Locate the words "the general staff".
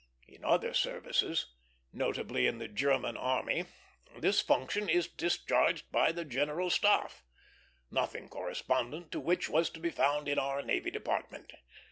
6.11-7.23